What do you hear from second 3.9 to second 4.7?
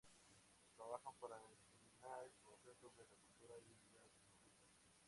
rusas.